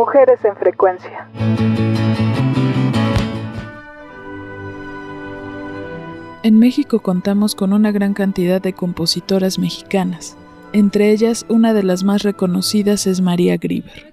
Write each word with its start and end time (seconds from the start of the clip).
Mujeres 0.00 0.42
en 0.46 0.56
frecuencia. 0.56 1.28
En 6.42 6.58
México 6.58 7.00
contamos 7.00 7.54
con 7.54 7.74
una 7.74 7.92
gran 7.92 8.14
cantidad 8.14 8.62
de 8.62 8.72
compositoras 8.72 9.58
mexicanas. 9.58 10.38
Entre 10.72 11.10
ellas, 11.10 11.44
una 11.50 11.74
de 11.74 11.82
las 11.82 12.02
más 12.02 12.22
reconocidas 12.22 13.06
es 13.06 13.20
María 13.20 13.58
Grieber. 13.58 14.09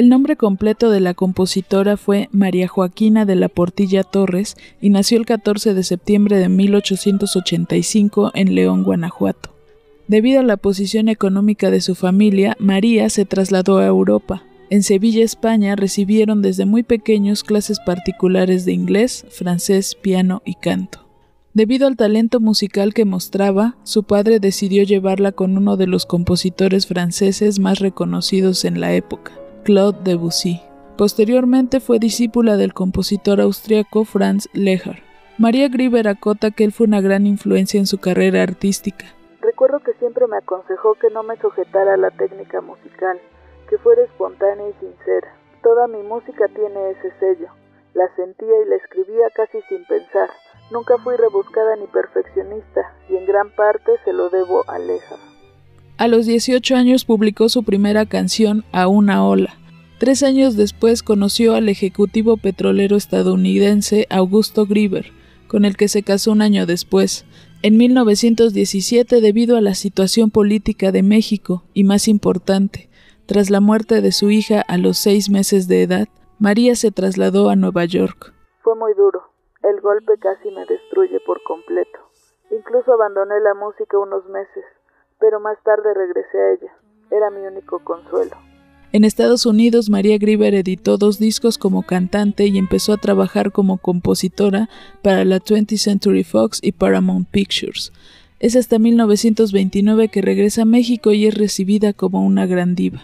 El 0.00 0.08
nombre 0.08 0.36
completo 0.36 0.88
de 0.88 0.98
la 0.98 1.12
compositora 1.12 1.98
fue 1.98 2.30
María 2.32 2.68
Joaquina 2.68 3.26
de 3.26 3.34
la 3.34 3.50
Portilla 3.50 4.02
Torres 4.02 4.56
y 4.80 4.88
nació 4.88 5.18
el 5.18 5.26
14 5.26 5.74
de 5.74 5.82
septiembre 5.82 6.38
de 6.38 6.48
1885 6.48 8.30
en 8.32 8.54
León, 8.54 8.82
Guanajuato. 8.82 9.50
Debido 10.08 10.40
a 10.40 10.42
la 10.42 10.56
posición 10.56 11.10
económica 11.10 11.70
de 11.70 11.82
su 11.82 11.94
familia, 11.94 12.56
María 12.58 13.10
se 13.10 13.26
trasladó 13.26 13.76
a 13.76 13.84
Europa. 13.84 14.42
En 14.70 14.82
Sevilla, 14.82 15.22
España, 15.22 15.76
recibieron 15.76 16.40
desde 16.40 16.64
muy 16.64 16.82
pequeños 16.82 17.44
clases 17.44 17.78
particulares 17.78 18.64
de 18.64 18.72
inglés, 18.72 19.26
francés, 19.28 19.98
piano 20.00 20.40
y 20.46 20.54
canto. 20.54 21.06
Debido 21.52 21.86
al 21.86 21.96
talento 21.96 22.40
musical 22.40 22.94
que 22.94 23.04
mostraba, 23.04 23.76
su 23.82 24.04
padre 24.04 24.40
decidió 24.40 24.82
llevarla 24.82 25.32
con 25.32 25.58
uno 25.58 25.76
de 25.76 25.88
los 25.88 26.06
compositores 26.06 26.86
franceses 26.86 27.58
más 27.58 27.80
reconocidos 27.80 28.64
en 28.64 28.80
la 28.80 28.94
época, 28.94 29.32
Claude 29.62 29.98
Debussy. 30.02 30.62
Posteriormente 30.96 31.80
fue 31.80 31.98
discípula 31.98 32.56
del 32.56 32.72
compositor 32.72 33.40
austriaco 33.40 34.04
Franz 34.04 34.48
Lehár. 34.52 35.02
María 35.38 35.68
Grieber 35.68 36.08
acota 36.08 36.50
que 36.50 36.64
él 36.64 36.72
fue 36.72 36.86
una 36.86 37.00
gran 37.00 37.26
influencia 37.26 37.78
en 37.78 37.86
su 37.86 37.98
carrera 37.98 38.42
artística. 38.42 39.06
Recuerdo 39.40 39.80
que 39.80 39.94
siempre 39.94 40.26
me 40.26 40.36
aconsejó 40.36 40.94
que 40.94 41.10
no 41.10 41.22
me 41.22 41.36
sujetara 41.38 41.94
a 41.94 41.96
la 41.96 42.10
técnica 42.10 42.60
musical, 42.60 43.18
que 43.68 43.78
fuera 43.78 44.02
espontánea 44.02 44.68
y 44.68 44.72
sincera. 44.80 45.34
Toda 45.62 45.86
mi 45.88 46.02
música 46.02 46.46
tiene 46.48 46.90
ese 46.90 47.12
sello. 47.18 47.48
La 47.94 48.08
sentía 48.16 48.62
y 48.64 48.68
la 48.68 48.76
escribía 48.76 49.30
casi 49.34 49.58
sin 49.68 49.84
pensar. 49.86 50.30
Nunca 50.70 50.98
fui 50.98 51.16
rebuscada 51.16 51.76
ni 51.76 51.86
perfeccionista, 51.86 52.94
y 53.08 53.16
en 53.16 53.26
gran 53.26 53.50
parte 53.50 53.92
se 54.04 54.12
lo 54.12 54.30
debo 54.30 54.68
a 54.68 54.78
Leja. 54.78 55.16
A 56.00 56.08
los 56.08 56.24
18 56.24 56.76
años 56.76 57.04
publicó 57.04 57.50
su 57.50 57.62
primera 57.62 58.06
canción, 58.06 58.64
A 58.72 58.88
una 58.88 59.22
ola. 59.28 59.56
Tres 59.98 60.22
años 60.22 60.56
después 60.56 61.02
conoció 61.02 61.54
al 61.54 61.68
ejecutivo 61.68 62.38
petrolero 62.38 62.96
estadounidense 62.96 64.06
Augusto 64.08 64.64
Grieber, 64.64 65.12
con 65.46 65.66
el 65.66 65.76
que 65.76 65.88
se 65.88 66.02
casó 66.02 66.32
un 66.32 66.40
año 66.40 66.64
después. 66.64 67.26
En 67.60 67.76
1917, 67.76 69.20
debido 69.20 69.58
a 69.58 69.60
la 69.60 69.74
situación 69.74 70.30
política 70.30 70.90
de 70.90 71.02
México, 71.02 71.64
y 71.74 71.84
más 71.84 72.08
importante, 72.08 72.88
tras 73.26 73.50
la 73.50 73.60
muerte 73.60 74.00
de 74.00 74.12
su 74.12 74.30
hija 74.30 74.62
a 74.68 74.78
los 74.78 74.96
seis 74.96 75.28
meses 75.28 75.68
de 75.68 75.82
edad, 75.82 76.08
María 76.38 76.76
se 76.76 76.92
trasladó 76.92 77.50
a 77.50 77.56
Nueva 77.56 77.84
York. 77.84 78.32
Fue 78.62 78.74
muy 78.74 78.94
duro. 78.94 79.20
El 79.62 79.78
golpe 79.82 80.14
casi 80.18 80.50
me 80.50 80.64
destruye 80.64 81.20
por 81.26 81.42
completo. 81.42 81.98
Incluso 82.50 82.90
abandoné 82.94 83.38
la 83.40 83.52
música 83.52 83.98
unos 83.98 84.24
meses, 84.30 84.64
pero 85.20 85.38
más 85.40 85.56
tarde 85.62 85.94
regresé 85.94 86.38
a 86.38 86.52
ella. 86.52 86.72
Era 87.10 87.30
mi 87.30 87.46
único 87.46 87.78
consuelo. 87.80 88.36
En 88.92 89.04
Estados 89.04 89.46
Unidos, 89.46 89.88
María 89.88 90.18
Grieber 90.18 90.54
editó 90.54 90.96
dos 90.96 91.20
discos 91.20 91.58
como 91.58 91.82
cantante 91.82 92.46
y 92.46 92.58
empezó 92.58 92.92
a 92.92 92.96
trabajar 92.96 93.52
como 93.52 93.76
compositora 93.76 94.68
para 95.02 95.24
la 95.24 95.38
20th 95.38 95.76
Century 95.76 96.24
Fox 96.24 96.58
y 96.60 96.72
Paramount 96.72 97.28
Pictures. 97.28 97.92
Es 98.40 98.56
hasta 98.56 98.80
1929 98.80 100.08
que 100.08 100.22
regresa 100.22 100.62
a 100.62 100.64
México 100.64 101.12
y 101.12 101.26
es 101.26 101.36
recibida 101.36 101.92
como 101.92 102.26
una 102.26 102.46
gran 102.46 102.74
diva. 102.74 103.02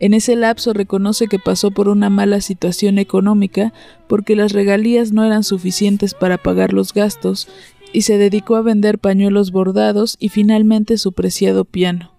En 0.00 0.14
ese 0.14 0.34
lapso 0.34 0.72
reconoce 0.72 1.28
que 1.28 1.38
pasó 1.38 1.70
por 1.70 1.88
una 1.88 2.08
mala 2.08 2.40
situación 2.40 2.98
económica 2.98 3.74
porque 4.08 4.34
las 4.34 4.52
regalías 4.52 5.12
no 5.12 5.24
eran 5.24 5.44
suficientes 5.44 6.14
para 6.14 6.38
pagar 6.38 6.72
los 6.72 6.94
gastos 6.94 7.48
y 7.92 8.02
se 8.02 8.18
dedicó 8.18 8.56
a 8.56 8.62
vender 8.62 8.98
pañuelos 8.98 9.50
bordados 9.52 10.16
y 10.18 10.28
finalmente 10.28 10.98
su 10.98 11.12
preciado 11.12 11.64
piano. 11.64 12.12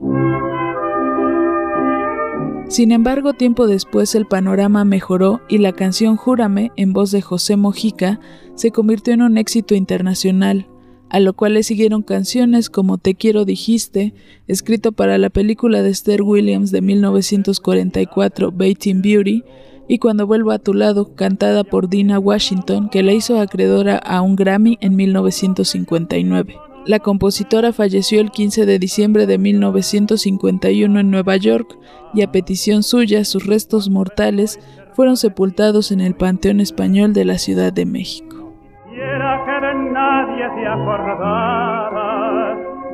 Sin 2.71 2.93
embargo, 2.93 3.33
tiempo 3.33 3.67
después 3.67 4.15
el 4.15 4.25
panorama 4.25 4.85
mejoró 4.85 5.41
y 5.49 5.57
la 5.57 5.73
canción 5.73 6.15
Júrame, 6.15 6.71
en 6.77 6.93
voz 6.93 7.11
de 7.11 7.21
José 7.21 7.57
Mojica, 7.57 8.21
se 8.55 8.71
convirtió 8.71 9.13
en 9.13 9.21
un 9.21 9.37
éxito 9.37 9.75
internacional, 9.75 10.67
a 11.09 11.19
lo 11.19 11.33
cual 11.33 11.55
le 11.55 11.63
siguieron 11.63 12.01
canciones 12.01 12.69
como 12.69 12.97
Te 12.97 13.15
quiero 13.15 13.43
dijiste, 13.43 14.13
escrito 14.47 14.93
para 14.93 15.17
la 15.17 15.29
película 15.29 15.83
de 15.83 15.89
Esther 15.89 16.21
Williams 16.21 16.71
de 16.71 16.79
1944, 16.79 18.53
Bating 18.53 19.01
Beauty, 19.01 19.43
y 19.91 19.99
Cuando 19.99 20.25
vuelvo 20.25 20.51
a 20.51 20.59
tu 20.59 20.73
lado, 20.73 21.15
cantada 21.15 21.65
por 21.65 21.89
Dina 21.89 22.17
Washington, 22.17 22.87
que 22.87 23.03
la 23.03 23.11
hizo 23.11 23.41
acreedora 23.41 23.97
a 23.97 24.21
un 24.21 24.37
Grammy 24.37 24.77
en 24.79 24.95
1959. 24.95 26.55
La 26.85 26.99
compositora 26.99 27.73
falleció 27.73 28.21
el 28.21 28.31
15 28.31 28.65
de 28.65 28.79
diciembre 28.79 29.25
de 29.25 29.37
1951 29.37 30.97
en 30.97 31.11
Nueva 31.11 31.35
York 31.35 31.77
y 32.13 32.21
a 32.21 32.31
petición 32.31 32.83
suya 32.83 33.25
sus 33.25 33.45
restos 33.45 33.89
mortales 33.89 34.61
fueron 34.93 35.17
sepultados 35.17 35.91
en 35.91 35.99
el 35.99 36.15
Panteón 36.15 36.61
Español 36.61 37.11
de 37.11 37.25
la 37.25 37.37
Ciudad 37.37 37.73
de 37.73 37.85
México. 37.85 38.53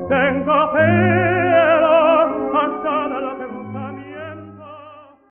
Tengo 0.09 0.71
fe 0.73 1.26